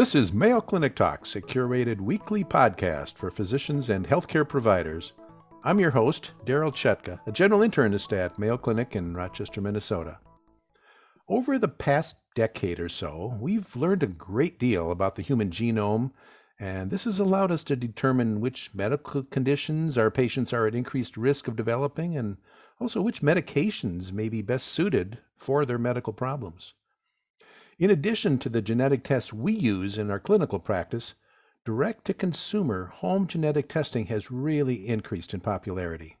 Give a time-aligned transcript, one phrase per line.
[0.00, 5.12] This is Mayo Clinic Talks, a curated weekly podcast for physicians and healthcare providers.
[5.62, 10.18] I'm your host, Darryl Chutka, a general internist at Mayo Clinic in Rochester, Minnesota.
[11.28, 16.12] Over the past decade or so, we've learned a great deal about the human genome,
[16.58, 21.18] and this has allowed us to determine which medical conditions our patients are at increased
[21.18, 22.38] risk of developing and
[22.80, 26.72] also which medications may be best suited for their medical problems.
[27.80, 31.14] In addition to the genetic tests we use in our clinical practice,
[31.64, 36.18] direct to consumer home genetic testing has really increased in popularity.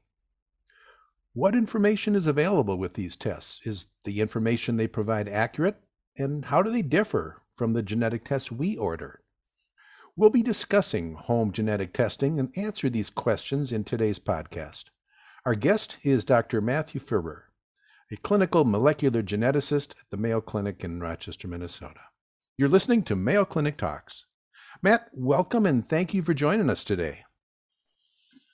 [1.34, 3.60] What information is available with these tests?
[3.66, 5.76] Is the information they provide accurate?
[6.16, 9.20] And how do they differ from the genetic tests we order?
[10.16, 14.84] We'll be discussing home genetic testing and answer these questions in today's podcast.
[15.44, 16.62] Our guest is Dr.
[16.62, 17.49] Matthew Ferber,
[18.12, 22.00] a clinical molecular geneticist at the Mayo Clinic in Rochester, Minnesota.
[22.58, 24.26] You're listening to Mayo Clinic Talks.
[24.82, 27.24] Matt, welcome and thank you for joining us today.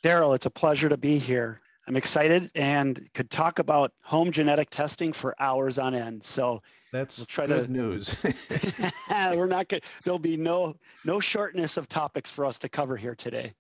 [0.05, 1.61] Darryl, it's a pleasure to be here.
[1.89, 6.23] I'm excited and could talk about home genetic testing for hours on end.
[6.23, 8.15] So that's we'll try good to, news.
[9.11, 9.85] we're not good.
[10.05, 13.55] There'll be no no shortness of topics for us to cover here today.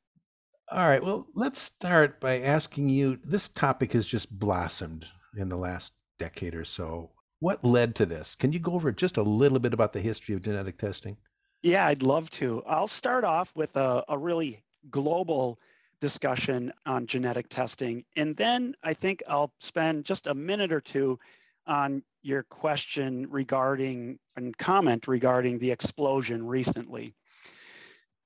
[0.70, 1.02] All right.
[1.02, 3.18] Well, let's start by asking you.
[3.24, 5.06] This topic has just blossomed
[5.38, 7.10] in the last decade or so.
[7.38, 8.34] What led to this?
[8.34, 11.18] Can you go over just a little bit about the history of genetic testing?
[11.62, 12.62] Yeah, I'd love to.
[12.66, 15.58] I'll start off with a, a really global
[16.00, 18.04] discussion on genetic testing.
[18.16, 21.18] And then I think I'll spend just a minute or two
[21.66, 27.14] on your question regarding and comment regarding the explosion recently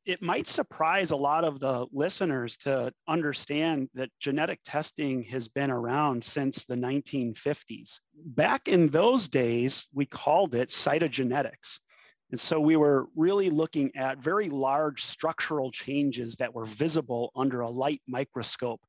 [0.06, 5.70] it might surprise a lot of the listeners to understand that genetic testing has been
[5.70, 8.00] around since the 1950s.
[8.14, 11.78] Back in those days, we called it cytogenetics.
[12.30, 17.60] And so we were really looking at very large structural changes that were visible under
[17.60, 18.80] a light microscope,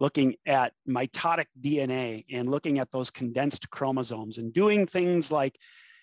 [0.00, 5.56] looking at mitotic DNA and looking at those condensed chromosomes and doing things like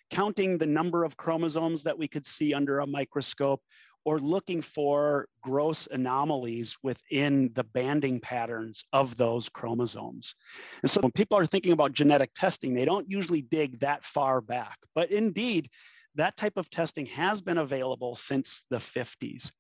[0.10, 3.62] counting the number of chromosomes that we could see under a microscope
[4.06, 10.36] or looking for gross anomalies within the banding patterns of those chromosomes.
[10.82, 14.42] And so when people are thinking about genetic testing, they don't usually dig that far
[14.42, 14.78] back.
[14.94, 15.70] But indeed,
[16.16, 19.52] that type of testing has been available since the 50s.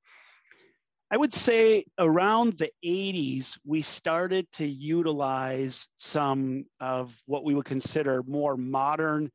[1.12, 7.66] I would say around the 80s, we started to utilize some of what we would
[7.66, 9.32] consider more modern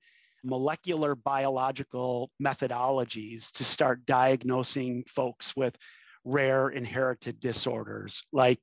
[0.49, 5.77] molecular biological methodologies to start diagnosing folks with
[6.25, 8.61] rare inherited disorders like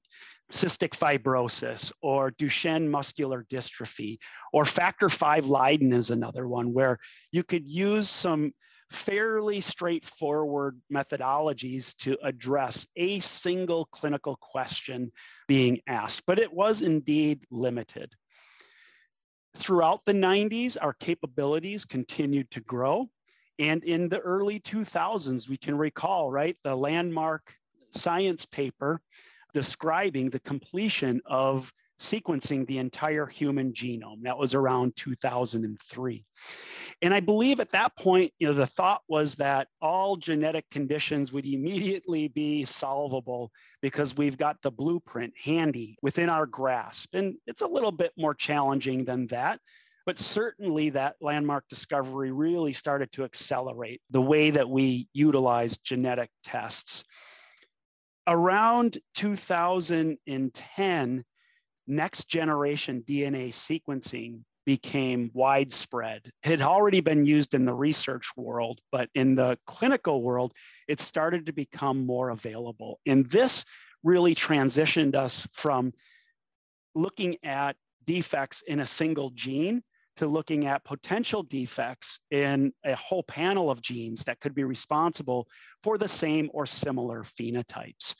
[0.51, 4.17] cystic fibrosis or Duchenne muscular dystrophy
[4.53, 6.99] or factor V Leiden is another one where
[7.31, 8.51] you could use some
[8.91, 15.11] fairly straightforward methodologies to address a single clinical question
[15.47, 18.13] being asked, but it was indeed limited.
[19.65, 23.09] Throughout the 90s, our capabilities continued to grow.
[23.57, 27.51] And in the early 2000s, we can recall, right, the landmark
[27.89, 29.01] science paper
[29.55, 34.23] describing the completion of sequencing the entire human genome.
[34.23, 36.25] That was around 2003.
[37.01, 41.31] And I believe at that point, you know, the thought was that all genetic conditions
[41.31, 43.51] would immediately be solvable
[43.81, 47.13] because we've got the blueprint handy within our grasp.
[47.13, 49.59] And it's a little bit more challenging than that.
[50.05, 56.29] But certainly, that landmark discovery really started to accelerate the way that we utilize genetic
[56.43, 57.03] tests.
[58.27, 61.25] Around 2010,
[61.87, 66.21] next generation DNA sequencing became widespread.
[66.43, 70.53] It had already been used in the research world, but in the clinical world,
[70.87, 72.99] it started to become more available.
[73.05, 73.63] And this
[74.03, 75.93] really transitioned us from
[76.95, 77.75] looking at
[78.05, 79.83] defects in a single gene
[80.17, 85.47] to looking at potential defects in a whole panel of genes that could be responsible
[85.83, 88.15] for the same or similar phenotypes.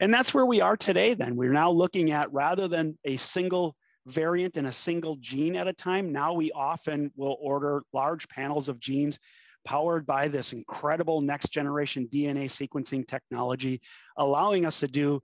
[0.00, 1.36] And that's where we are today, then.
[1.36, 3.74] We're now looking at rather than a single
[4.06, 8.68] variant in a single gene at a time, now we often will order large panels
[8.68, 9.18] of genes
[9.64, 13.80] powered by this incredible next generation DNA sequencing technology,
[14.16, 15.20] allowing us to do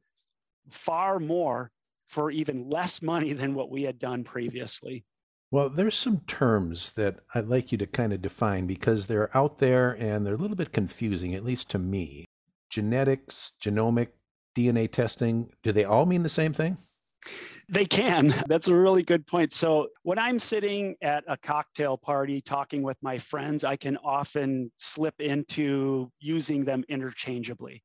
[0.71, 1.71] far more
[2.09, 5.05] for even less money than what we had done previously.
[5.51, 9.59] Well, there's some terms that I'd like you to kind of define because they're out
[9.59, 12.25] there and they're a little bit confusing, at least to me.
[12.71, 14.09] Genetics, genomic,
[14.55, 16.77] DNA testing, do they all mean the same thing?
[17.69, 18.35] They can.
[18.49, 19.53] That's a really good point.
[19.53, 24.71] So, when I'm sitting at a cocktail party talking with my friends, I can often
[24.79, 27.83] slip into using them interchangeably.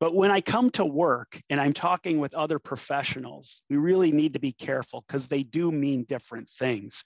[0.00, 4.34] But when I come to work and I'm talking with other professionals, we really need
[4.34, 7.04] to be careful because they do mean different things.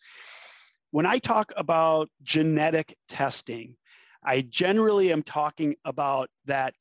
[0.91, 3.77] When I talk about genetic testing,
[4.23, 6.75] I generally am talking about that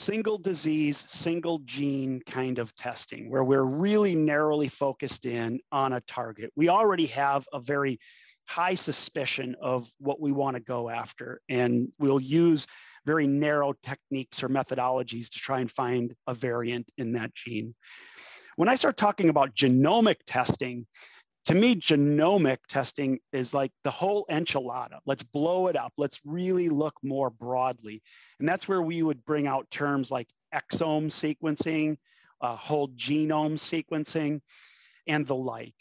[0.00, 6.00] single disease, single gene kind of testing, where we're really narrowly focused in on a
[6.00, 6.50] target.
[6.56, 8.00] We already have a very
[8.48, 12.66] high suspicion of what we want to go after, and we'll use
[13.04, 17.74] very narrow techniques or methodologies to try and find a variant in that gene.
[18.56, 20.86] When I start talking about genomic testing,
[21.50, 25.00] to me, genomic testing is like the whole enchilada.
[25.04, 25.92] Let's blow it up.
[25.98, 28.02] Let's really look more broadly.
[28.38, 31.96] And that's where we would bring out terms like exome sequencing,
[32.40, 34.42] uh, whole genome sequencing,
[35.08, 35.74] and the like.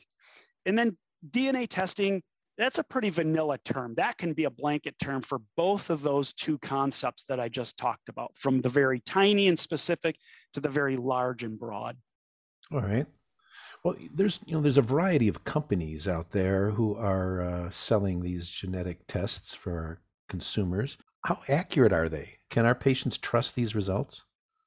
[0.65, 0.97] And then
[1.29, 2.23] DNA testing,
[2.57, 3.93] that's a pretty vanilla term.
[3.95, 7.77] That can be a blanket term for both of those two concepts that I just
[7.77, 10.15] talked about, from the very tiny and specific
[10.53, 11.95] to the very large and broad.
[12.71, 13.05] All right.
[13.83, 18.21] Well, there's you know there's a variety of companies out there who are uh, selling
[18.21, 20.97] these genetic tests for our consumers.
[21.25, 22.39] How accurate are they?
[22.49, 24.23] Can our patients trust these results?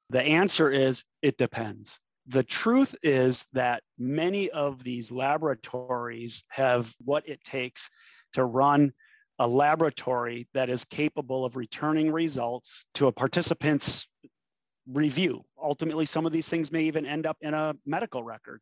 [0.09, 1.99] The answer is it depends.
[2.27, 7.89] The truth is that many of these laboratories have what it takes
[8.33, 8.93] to run
[9.39, 14.07] a laboratory that is capable of returning results to a participant's
[14.87, 15.43] review.
[15.61, 18.61] Ultimately, some of these things may even end up in a medical record.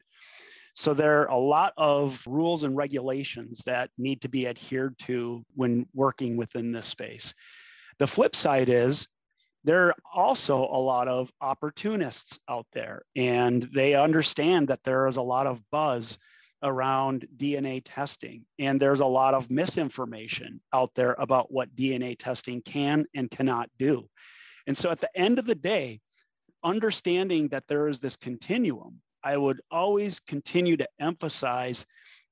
[0.75, 5.43] So there are a lot of rules and regulations that need to be adhered to
[5.55, 7.33] when working within this space.
[7.99, 9.07] The flip side is
[9.63, 15.17] there are also a lot of opportunists out there, and they understand that there is
[15.17, 16.17] a lot of buzz
[16.63, 18.45] around DNA testing.
[18.59, 23.69] And there's a lot of misinformation out there about what DNA testing can and cannot
[23.77, 24.07] do.
[24.67, 26.01] And so at the end of the day,
[26.63, 31.85] understanding that there is this continuum, I would always continue to emphasize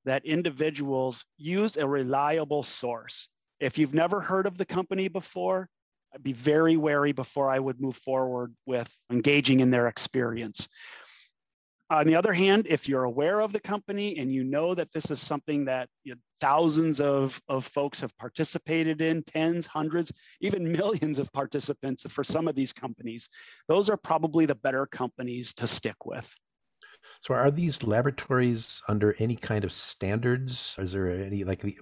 [0.04, 3.28] that individuals use a reliable source.
[3.60, 5.68] If you've never heard of the company before,
[6.14, 10.68] I'd be very wary before I would move forward with engaging in their experience.
[11.90, 15.10] On the other hand, if you're aware of the company and you know that this
[15.10, 20.70] is something that you know, thousands of, of folks have participated in, tens, hundreds, even
[20.80, 23.28] millions of participants for some of these companies,
[23.66, 26.32] those are probably the better companies to stick with.
[27.22, 30.76] So, are these laboratories under any kind of standards?
[30.78, 31.76] Is there any like the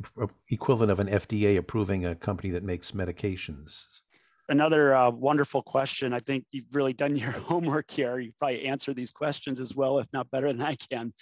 [0.48, 4.00] equivalent of an FDA approving a company that makes medications?
[4.48, 6.12] Another uh, wonderful question.
[6.12, 8.18] I think you've really done your homework here.
[8.18, 11.12] You probably answer these questions as well, if not better than I can.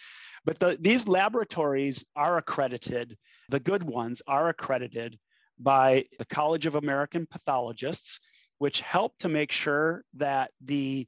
[0.44, 3.17] But the, these laboratories are accredited,
[3.49, 5.19] the good ones are accredited
[5.58, 8.20] by the College of American Pathologists,
[8.58, 11.06] which help to make sure that the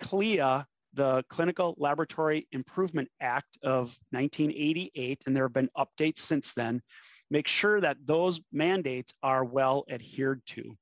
[0.00, 6.82] CLIA, the Clinical Laboratory Improvement Act of 1988, and there have been updates since then,
[7.30, 10.76] make sure that those mandates are well adhered to.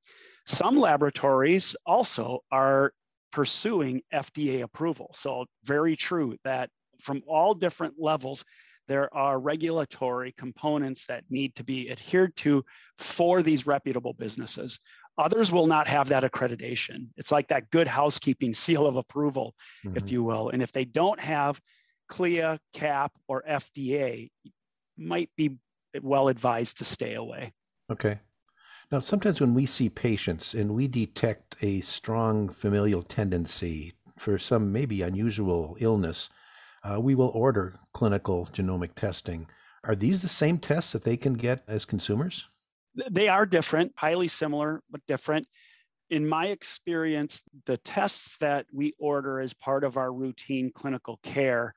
[0.48, 2.92] Some laboratories also are
[3.32, 5.10] pursuing FDA approval.
[5.14, 8.44] So, very true that from all different levels,
[8.88, 12.64] there are regulatory components that need to be adhered to
[12.96, 14.80] for these reputable businesses.
[15.18, 17.08] Others will not have that accreditation.
[17.18, 19.98] It's like that good housekeeping seal of approval, mm-hmm.
[19.98, 20.48] if you will.
[20.48, 21.60] And if they don't have
[22.08, 24.30] CLIA, CAP, or FDA,
[24.96, 25.56] might be
[26.00, 27.52] well advised to stay away.
[27.92, 28.18] Okay.
[28.90, 34.72] Now, sometimes when we see patients and we detect a strong familial tendency for some
[34.72, 36.30] maybe unusual illness,
[36.82, 39.46] uh, we will order clinical genomic testing.
[39.84, 42.46] Are these the same tests that they can get as consumers?
[43.10, 45.46] They are different, highly similar, but different.
[46.08, 51.74] In my experience, the tests that we order as part of our routine clinical care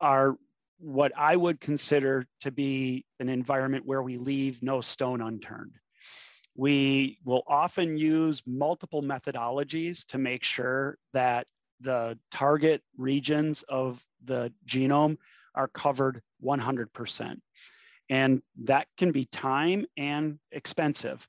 [0.00, 0.36] are
[0.78, 5.72] what I would consider to be an environment where we leave no stone unturned.
[6.56, 11.46] We will often use multiple methodologies to make sure that
[11.80, 15.18] the target regions of the genome
[15.54, 17.40] are covered 100%.
[18.08, 21.26] And that can be time and expensive.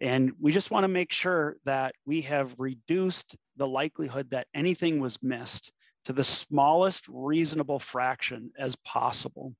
[0.00, 4.98] And we just want to make sure that we have reduced the likelihood that anything
[4.98, 5.72] was missed
[6.06, 9.54] to the smallest reasonable fraction as possible.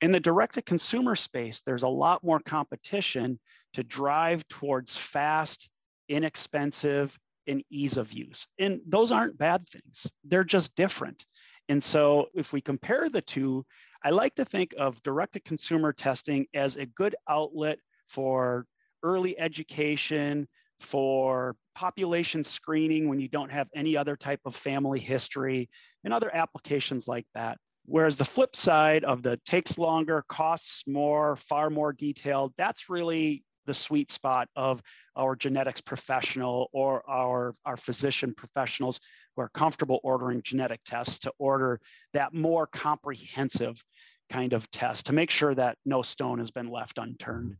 [0.00, 3.38] In the direct to consumer space, there's a lot more competition
[3.74, 5.68] to drive towards fast,
[6.08, 8.46] inexpensive, and ease of use.
[8.58, 11.24] And those aren't bad things, they're just different.
[11.68, 13.64] And so if we compare the two,
[14.02, 18.66] I like to think of direct to consumer testing as a good outlet for
[19.02, 20.48] early education,
[20.80, 25.68] for population screening when you don't have any other type of family history,
[26.02, 27.58] and other applications like that.
[27.86, 33.44] Whereas the flip side of the takes longer, costs more, far more detailed, that's really
[33.66, 34.82] the sweet spot of
[35.16, 39.00] our genetics professional or our, our physician professionals
[39.36, 41.80] who are comfortable ordering genetic tests to order
[42.12, 43.82] that more comprehensive
[44.30, 47.56] kind of test to make sure that no stone has been left unturned.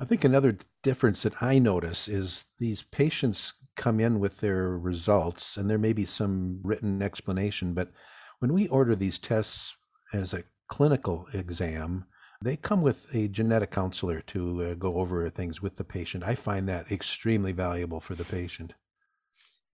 [0.00, 5.56] I think another difference that I notice is these patients come in with their results,
[5.56, 7.90] and there may be some written explanation, but
[8.38, 9.74] when we order these tests
[10.12, 12.06] as a clinical exam,
[12.42, 16.24] they come with a genetic counselor to uh, go over things with the patient.
[16.24, 18.74] I find that extremely valuable for the patient.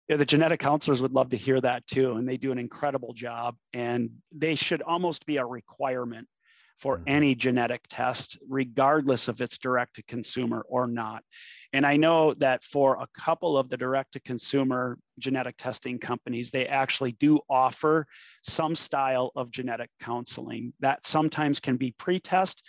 [0.08, 3.12] Yeah, the genetic counselors would love to hear that too, and they do an incredible
[3.12, 3.56] job.
[3.72, 6.28] And they should almost be a requirement
[6.78, 7.08] for mm-hmm.
[7.08, 11.22] any genetic test, regardless of it's direct to consumer or not.
[11.72, 16.50] And I know that for a couple of the direct to consumer genetic testing companies,
[16.50, 18.06] they actually do offer
[18.42, 22.66] some style of genetic counseling that sometimes can be pre test.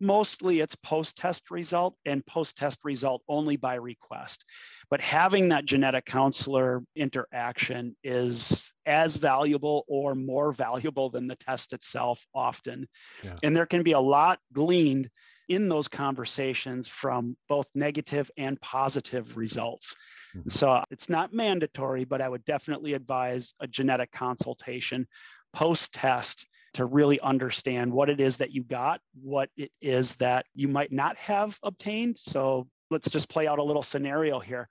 [0.00, 4.44] Mostly it's post test result and post test result only by request.
[4.90, 11.72] But having that genetic counselor interaction is as valuable or more valuable than the test
[11.72, 12.88] itself often.
[13.24, 13.36] Yeah.
[13.42, 15.10] And there can be a lot gleaned
[15.48, 19.94] in those conversations from both negative and positive results.
[20.36, 20.48] Mm-hmm.
[20.48, 25.06] So it's not mandatory, but I would definitely advise a genetic consultation
[25.52, 26.46] post test
[26.76, 30.92] to really understand what it is that you got, what it is that you might
[30.92, 32.16] not have obtained.
[32.18, 34.68] So let's just play out a little scenario here.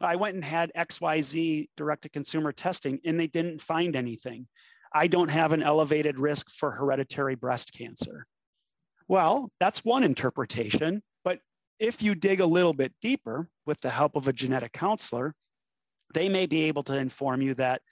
[0.00, 4.46] I went and had XYZ direct to consumer testing and they didn't find anything.
[4.92, 8.26] I don't have an elevated risk for hereditary breast cancer.
[9.08, 11.02] Well, that's one interpretation.
[11.24, 11.38] But
[11.78, 15.34] if you dig a little bit deeper with the help of a genetic counselor,
[16.12, 17.82] they may be able to inform you that,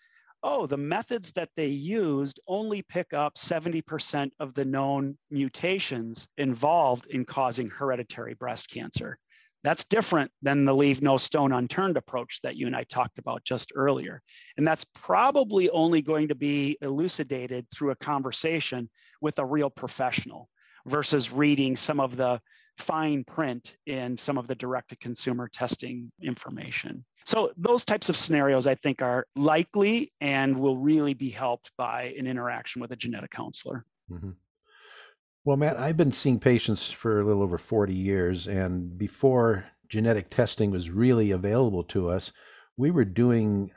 [0.43, 7.07] oh, the methods that they used only pick up 70% of the known mutations involved
[7.07, 9.19] in causing hereditary breast cancer.
[9.65, 13.45] That's different than the leave no stone unturned approach that you and I talked about
[13.45, 14.23] just earlier.
[14.57, 18.89] And that's probably only going to be elucidated through a conversation
[19.21, 20.49] with a real professional
[20.87, 22.41] versus reading some of the
[22.79, 27.05] fine print in some of the direct to consumer testing information.
[27.27, 32.15] So, those types of scenarios I think are likely and will really be helped by
[32.19, 33.85] an interaction with a genetic counselor.
[34.11, 34.31] Mm-hmm.
[35.45, 40.31] Well, Matt, I've been seeing patients for a little over 40 years, and before genetic
[40.31, 42.33] testing was really available to us,
[42.77, 43.71] we were doing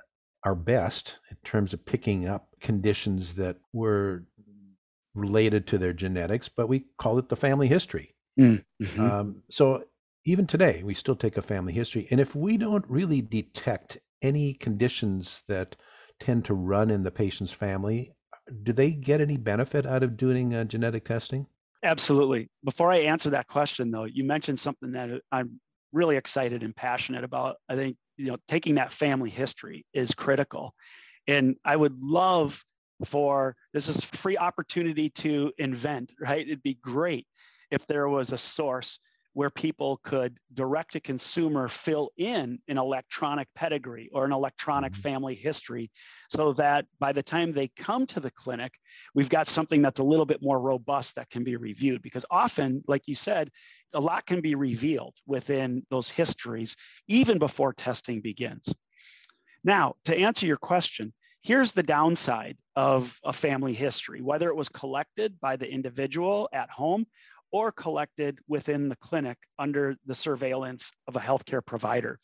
[0.43, 4.25] our best in terms of picking up conditions that were
[5.13, 8.15] related to their genetics, but we called it the family history.
[8.39, 9.01] Mm, mm-hmm.
[9.01, 9.83] Um, so
[10.25, 12.07] even today, we still take a family history.
[12.11, 15.75] And if we don't really detect any conditions that
[16.19, 18.13] tend to run in the patient's family,
[18.63, 21.47] do they get any benefit out of doing uh, genetic testing?
[21.83, 22.49] Absolutely.
[22.63, 25.59] Before I answer that question, though, you mentioned something that I'm
[25.91, 27.55] really excited and passionate about.
[27.67, 30.75] I think you know taking that family history is critical,
[31.27, 32.63] and I would love
[33.05, 36.11] for this is free opportunity to invent.
[36.19, 36.45] Right?
[36.45, 37.25] It'd be great
[37.71, 38.99] if there was a source
[39.33, 45.01] where people could direct to consumer fill in an electronic pedigree or an electronic mm-hmm.
[45.01, 45.89] family history
[46.29, 48.73] so that by the time they come to the clinic,
[49.15, 52.01] we've got something that's a little bit more robust that can be reviewed.
[52.01, 53.49] Because often, like you said,
[53.93, 56.75] a lot can be revealed within those histories
[57.07, 58.73] even before testing begins.
[59.63, 64.69] Now, to answer your question, here's the downside of a family history, whether it was
[64.69, 67.05] collected by the individual at home
[67.51, 72.19] or collected within the clinic under the surveillance of a healthcare provider.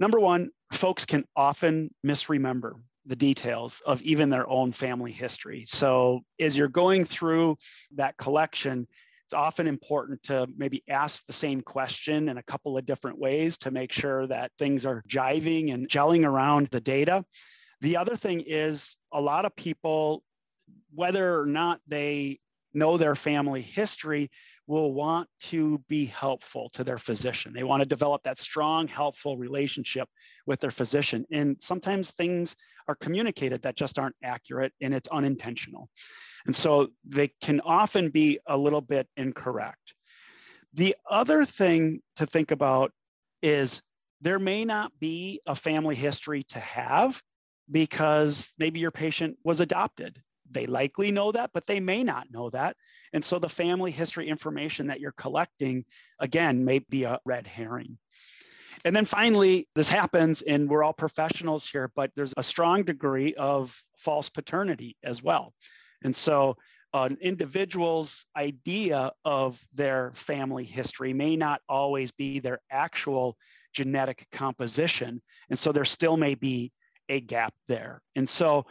[0.00, 5.64] Number one, folks can often misremember the details of even their own family history.
[5.68, 7.58] So, as you're going through
[7.96, 8.86] that collection,
[9.26, 13.56] it's often important to maybe ask the same question in a couple of different ways
[13.58, 17.24] to make sure that things are jiving and gelling around the data.
[17.80, 20.22] The other thing is a lot of people,
[20.94, 22.40] whether or not they
[22.74, 24.30] know their family history
[24.66, 27.52] will want to be helpful to their physician.
[27.54, 30.08] They want to develop that strong, helpful relationship
[30.46, 31.26] with their physician.
[31.30, 32.56] And sometimes things
[32.88, 35.88] are communicated that just aren't accurate and it's unintentional.
[36.46, 39.94] And so they can often be a little bit incorrect.
[40.72, 42.92] The other thing to think about
[43.42, 43.82] is
[44.20, 47.22] there may not be a family history to have,
[47.70, 50.20] because maybe your patient was adopted.
[50.54, 52.76] They likely know that, but they may not know that.
[53.12, 55.84] And so the family history information that you're collecting,
[56.18, 57.98] again, may be a red herring.
[58.84, 63.34] And then finally, this happens, and we're all professionals here, but there's a strong degree
[63.34, 65.54] of false paternity as well.
[66.02, 66.56] And so
[66.92, 73.36] uh, an individual's idea of their family history may not always be their actual
[73.72, 75.20] genetic composition.
[75.50, 76.70] And so there still may be
[77.08, 78.00] a gap there.
[78.14, 78.66] And so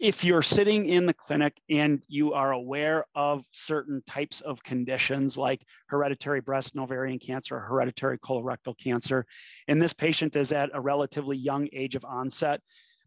[0.00, 5.38] if you're sitting in the clinic and you are aware of certain types of conditions
[5.38, 9.24] like hereditary breast and ovarian cancer or hereditary colorectal cancer,
[9.68, 12.60] and this patient is at a relatively young age of onset,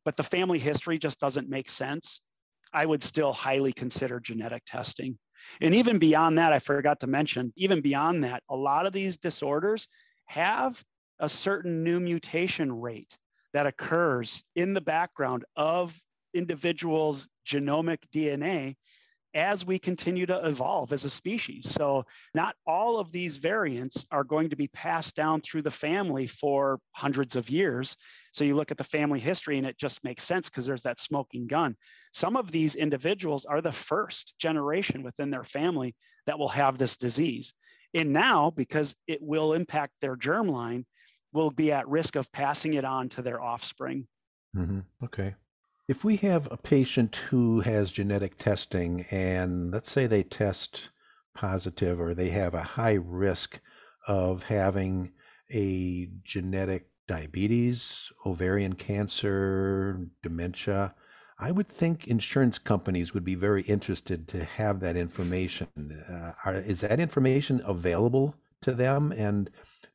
[0.05, 2.21] but the family history just doesn't make sense,
[2.73, 5.17] I would still highly consider genetic testing.
[5.61, 9.17] And even beyond that, I forgot to mention, even beyond that, a lot of these
[9.17, 9.87] disorders
[10.25, 10.83] have
[11.19, 13.17] a certain new mutation rate
[13.53, 15.97] that occurs in the background of
[16.37, 18.75] individuals' genomic DNA
[19.33, 21.69] as we continue to evolve as a species.
[21.69, 26.27] So, not all of these variants are going to be passed down through the family
[26.27, 27.95] for hundreds of years.
[28.33, 30.99] So, you look at the family history and it just makes sense because there's that
[30.99, 31.75] smoking gun.
[32.13, 35.93] Some of these individuals are the first generation within their family
[36.25, 37.53] that will have this disease.
[37.93, 40.85] And now, because it will impact their germline,
[41.33, 44.07] will be at risk of passing it on to their offspring.
[44.55, 44.79] Mm-hmm.
[45.03, 45.35] Okay.
[45.87, 50.89] If we have a patient who has genetic testing and let's say they test
[51.33, 53.61] positive or they have a high risk
[54.05, 55.13] of having
[55.49, 60.93] a genetic diabetes, ovarian cancer, dementia,
[61.39, 65.67] I would think insurance companies would be very interested to have that information.
[66.09, 69.13] Uh, are, is that information available to them?
[69.13, 69.49] And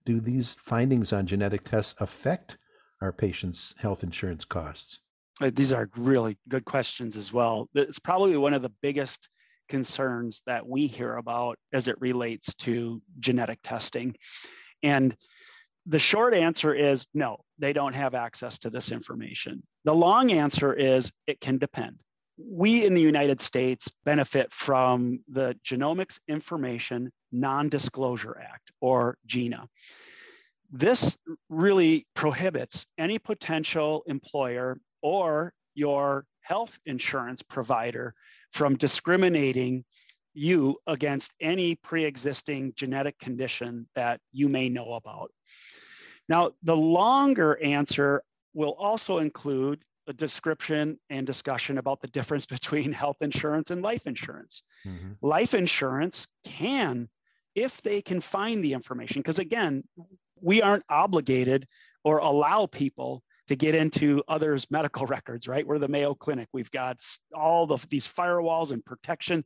[0.06, 2.56] do these findings on genetic tests affect
[3.02, 5.00] our patients' health insurance costs?
[5.42, 7.68] Uh, these are really good questions as well.
[7.74, 9.28] It's probably one of the biggest
[9.68, 14.14] concerns that we hear about as it relates to genetic testing.
[14.82, 15.16] And
[15.86, 19.64] the short answer is no, they don't have access to this information.
[19.84, 21.98] The long answer is it can depend.
[22.38, 29.68] We in the United States benefit from the Genomics Information Non Disclosure Act, or GINA.
[30.70, 38.14] This really prohibits any potential employer or your health insurance provider
[38.52, 39.84] from discriminating
[40.34, 45.30] you against any pre-existing genetic condition that you may know about.
[46.28, 48.22] Now, the longer answer
[48.54, 54.06] will also include a description and discussion about the difference between health insurance and life
[54.06, 54.62] insurance.
[54.86, 55.12] Mm-hmm.
[55.20, 57.08] Life insurance can,
[57.54, 59.84] if they can find the information, because again,
[60.40, 61.66] we aren't obligated
[62.04, 65.66] or allow people to get into others' medical records, right?
[65.66, 66.48] We're the Mayo Clinic.
[66.52, 66.98] We've got
[67.34, 69.44] all the, these firewalls and protection.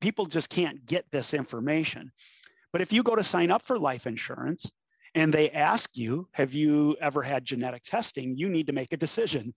[0.00, 2.12] People just can't get this information.
[2.72, 4.70] But if you go to sign up for life insurance
[5.14, 8.36] and they ask you, have you ever had genetic testing?
[8.36, 9.54] You need to make a decision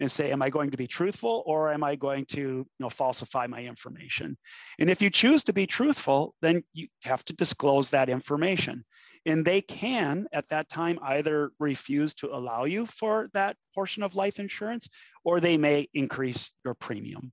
[0.00, 2.88] and say, am I going to be truthful or am I going to you know,
[2.88, 4.36] falsify my information?
[4.78, 8.84] And if you choose to be truthful, then you have to disclose that information.
[9.26, 14.14] And they can, at that time, either refuse to allow you for that portion of
[14.14, 14.88] life insurance
[15.24, 17.32] or they may increase your premium.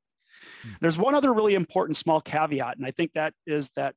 [0.61, 0.75] Mm-hmm.
[0.81, 3.95] There's one other really important small caveat, and I think that is that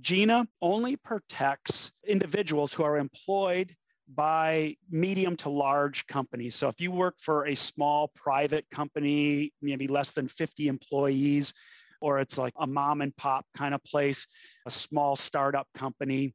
[0.00, 3.74] GINA only protects individuals who are employed
[4.14, 6.54] by medium to large companies.
[6.54, 11.52] So if you work for a small private company, maybe less than 50 employees,
[12.00, 14.26] or it's like a mom and pop kind of place,
[14.66, 16.34] a small startup company,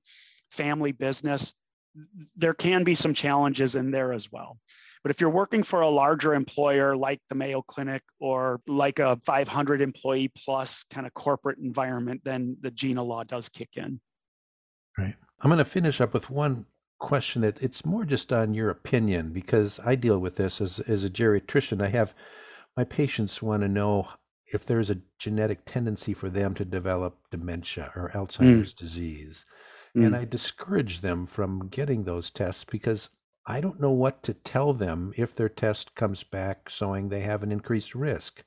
[0.54, 1.54] family business,
[2.36, 4.58] there can be some challenges in there as well.
[5.04, 9.20] But if you're working for a larger employer like the Mayo Clinic or like a
[9.26, 14.00] 500 employee plus kind of corporate environment, then the GINA law does kick in.
[14.98, 15.16] Right.
[15.42, 16.66] I'm going to finish up with one
[17.00, 21.04] question that it's more just on your opinion because I deal with this as, as
[21.04, 21.82] a geriatrician.
[21.82, 22.14] I have
[22.78, 24.08] my patients want to know
[24.54, 28.78] if there's a genetic tendency for them to develop dementia or Alzheimer's mm.
[28.78, 29.46] disease.
[29.96, 30.08] Mm.
[30.08, 33.10] And I discourage them from getting those tests because
[33.46, 37.44] I don't know what to tell them if their test comes back showing they have
[37.44, 38.44] an increased risk.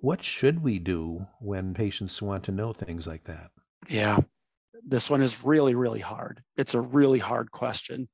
[0.00, 3.50] What should we do when patients want to know things like that?
[3.88, 4.18] Yeah,
[4.86, 6.42] this one is really, really hard.
[6.56, 8.08] It's a really hard question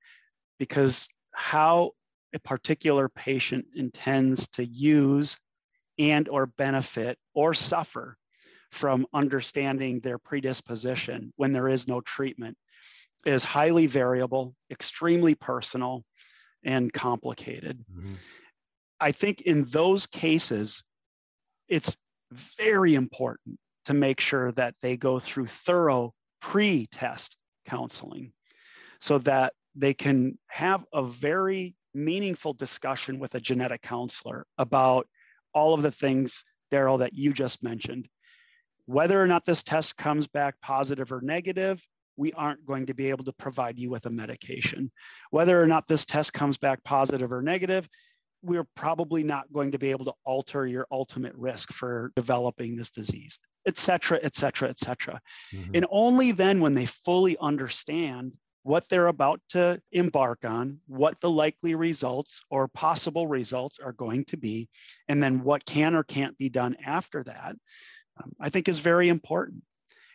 [0.59, 1.93] because how
[2.35, 5.39] a particular patient intends to use
[5.99, 8.17] and or benefit or suffer
[8.73, 12.57] from understanding their predisposition when there is no treatment
[13.27, 16.05] is highly variable, extremely personal,
[16.65, 17.85] and complicated.
[17.93, 18.15] Mm-hmm.
[19.01, 20.83] I think in those cases,
[21.69, 21.97] it's
[22.59, 27.37] very important to make sure that they go through thorough pre test
[27.67, 28.33] counseling
[29.01, 35.07] so that they can have a very meaningful discussion with a genetic counselor about
[35.53, 38.09] all of the things, Darryl, that you just mentioned.
[38.87, 41.85] Whether or not this test comes back positive or negative,
[42.17, 44.91] we aren't going to be able to provide you with a medication.
[45.31, 47.89] Whether or not this test comes back positive or negative,
[48.43, 52.91] we're probably not going to be able to alter your ultimate risk for developing this
[52.91, 55.21] disease, et cetera, et cetera, et cetera.
[55.53, 55.73] Mm-hmm.
[55.75, 61.31] And only then, when they fully understand what they're about to embark on, what the
[61.31, 64.69] likely results or possible results are going to be,
[65.09, 67.57] and then what can or can't be done after that,
[68.23, 69.63] um, I think is very important.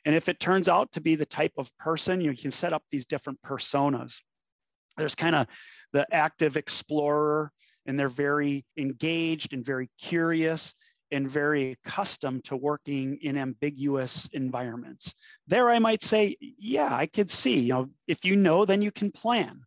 [0.06, 2.84] And if it turns out to be the type of person, you, can set up
[2.92, 4.20] these different personas.
[4.98, 5.48] There's kind of
[5.94, 7.52] the active explorer,
[7.86, 10.74] and they're very engaged and very curious
[11.12, 15.14] and very accustomed to working in ambiguous environments.
[15.48, 18.92] There, I might say, yeah, I could see, you know, if you know, then you
[18.92, 19.62] can plan.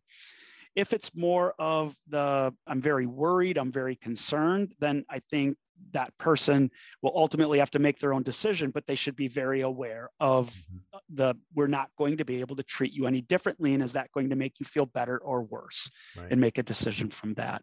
[0.75, 5.57] If it's more of the, I'm very worried, I'm very concerned, then I think
[5.95, 6.69] that person
[7.01, 10.49] will ultimately have to make their own decision, but they should be very aware of
[10.49, 10.97] mm-hmm.
[11.15, 13.73] the we're not going to be able to treat you any differently.
[13.73, 15.89] And is that going to make you feel better or worse?
[16.17, 16.31] Right.
[16.31, 17.61] And make a decision from that.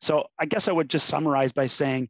[0.00, 2.08] So I guess I would just summarize by saying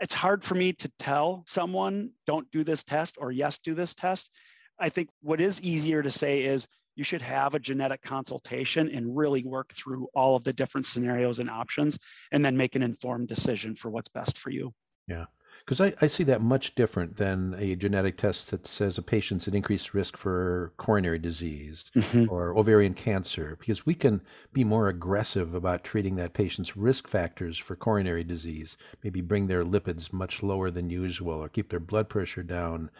[0.00, 3.94] it's hard for me to tell someone, don't do this test or yes, do this
[3.94, 4.30] test.
[4.78, 9.16] I think what is easier to say is you should have a genetic consultation and
[9.16, 11.98] really work through all of the different scenarios and options
[12.32, 14.72] and then make an informed decision for what's best for you.
[15.10, 15.24] Yeah.
[15.58, 19.46] Because I, I see that much different than a genetic test that says a patient's
[19.46, 22.32] at increased risk for coronary disease mm-hmm.
[22.32, 27.58] or ovarian cancer, because we can be more aggressive about treating that patient's risk factors
[27.58, 32.08] for coronary disease, maybe bring their lipids much lower than usual or keep their blood
[32.08, 32.90] pressure down,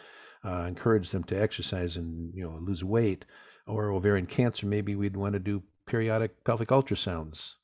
[0.45, 3.25] uh, encourage them to exercise and you know lose weight
[3.67, 7.55] or ovarian cancer, maybe we'd want to do periodic pelvic ultrasounds.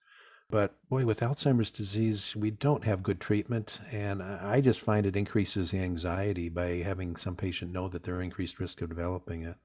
[0.49, 3.81] But boy, with Alzheimer's disease, we don't have good treatment.
[3.91, 8.23] And I just find it increases the anxiety by having some patient know that they're
[8.23, 9.57] increased risk of developing it.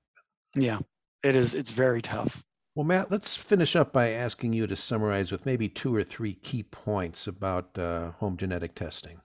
[0.55, 0.79] Yeah,
[1.23, 1.53] it is.
[1.53, 2.43] It's very tough.
[2.73, 6.33] Well, Matt, let's finish up by asking you to summarize with maybe two or three
[6.33, 9.21] key points about uh, home genetic testing.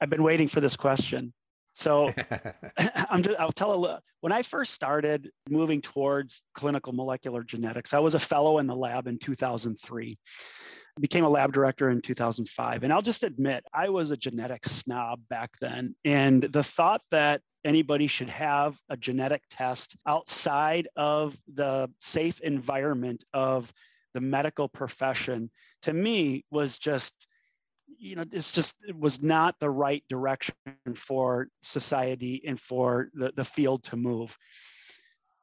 [0.00, 1.32] I've been waiting for this question.
[1.74, 2.12] So
[2.78, 3.98] I'm just, I'll tell a little.
[4.20, 8.76] When I first started moving towards clinical molecular genetics, I was a fellow in the
[8.76, 10.18] lab in 2003.
[10.98, 12.82] Became a lab director in 2005.
[12.82, 15.94] And I'll just admit, I was a genetic snob back then.
[16.04, 23.24] And the thought that anybody should have a genetic test outside of the safe environment
[23.32, 23.72] of
[24.14, 25.50] the medical profession
[25.82, 27.14] to me was just
[27.98, 30.54] you know it's just it was not the right direction
[30.94, 34.36] for society and for the, the field to move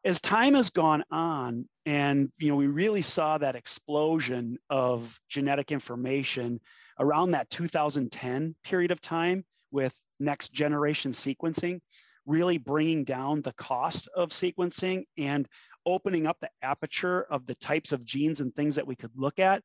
[0.08, 5.74] as time has gone on and you know we really saw that explosion of genetic
[5.74, 6.62] information
[6.98, 11.82] around that 2010 period of time with next generation sequencing
[12.26, 15.46] really bringing down the cost of sequencing and
[15.86, 19.40] opening up the aperture of the types of genes and things that we could look
[19.40, 19.64] at,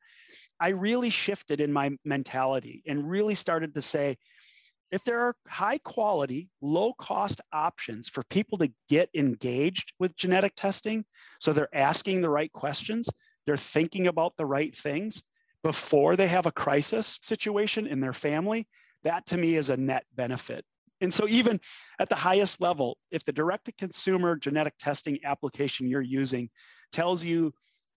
[0.61, 4.16] I really shifted in my mentality and really started to say,
[4.92, 10.52] if there are high quality, low cost options for people to get engaged with genetic
[10.55, 11.05] testing,
[11.40, 13.09] so they're asking the right questions,
[13.46, 15.22] they're thinking about the right things
[15.62, 18.68] before they have a crisis situation in their family,
[19.02, 20.64] that to me is a net benefit.
[21.00, 21.59] And so, even
[21.98, 26.50] at the highest level, if the direct to consumer genetic testing application you're using
[26.92, 27.52] tells you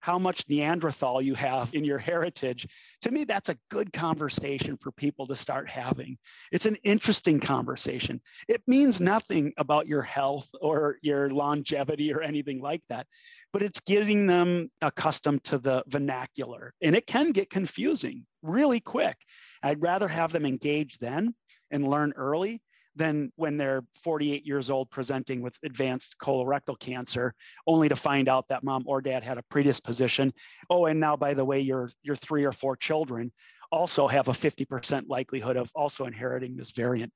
[0.06, 2.68] how much Neanderthal you have in your heritage,
[3.02, 6.20] to me, that's a good conversation for people to start having.
[6.52, 8.22] It's an interesting conversation.
[8.48, 13.08] It means nothing about your health or your longevity or anything like that,
[13.52, 16.76] but it's getting them accustomed to the vernacular.
[16.84, 19.18] And it can get confusing really quick.
[19.64, 21.34] I'd rather have them engage then
[21.72, 22.62] and learn early
[22.96, 27.34] than when they're 48 years old presenting with advanced colorectal cancer,
[27.68, 30.34] only to find out that mom or dad had a predisposition.
[30.70, 33.32] Oh, and now by the way, your your three or four children
[33.72, 37.12] also have a 50% likelihood of also inheriting this variant.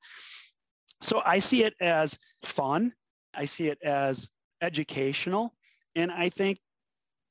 [1.01, 2.93] So I see it as fun.
[3.33, 4.29] I see it as
[4.61, 5.53] educational.
[5.95, 6.59] And I think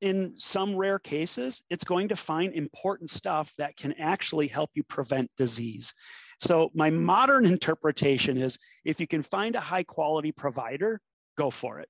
[0.00, 4.82] in some rare cases, it's going to find important stuff that can actually help you
[4.84, 5.92] prevent disease.
[6.38, 11.00] So my modern interpretation is if you can find a high quality provider,
[11.36, 11.88] go for it.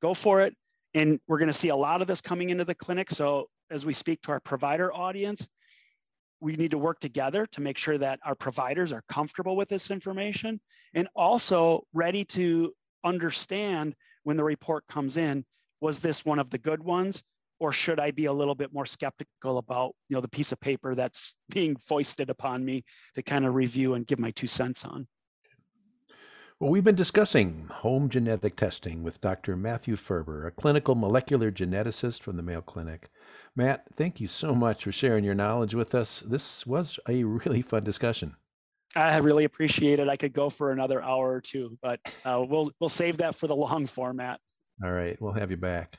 [0.00, 0.54] Go for it.
[0.94, 3.10] And we're going to see a lot of this coming into the clinic.
[3.10, 5.48] So as we speak to our provider audience,
[6.40, 9.90] we need to work together to make sure that our providers are comfortable with this
[9.90, 10.60] information
[10.92, 12.72] and also ready to
[13.04, 15.44] understand when the report comes in
[15.80, 17.22] was this one of the good ones
[17.62, 20.60] or should i be a little bit more skeptical about you know the piece of
[20.60, 24.84] paper that's being foisted upon me to kind of review and give my two cents
[24.84, 25.06] on
[26.60, 29.56] well, we've been discussing home genetic testing with Dr.
[29.56, 33.10] Matthew Ferber, a clinical molecular geneticist from the Mayo Clinic.
[33.56, 36.20] Matt, thank you so much for sharing your knowledge with us.
[36.20, 38.36] This was a really fun discussion.
[38.94, 40.08] I really appreciate it.
[40.08, 43.48] I could go for another hour or two, but uh, we'll we'll save that for
[43.48, 44.38] the long format.
[44.84, 45.98] All right, we'll have you back.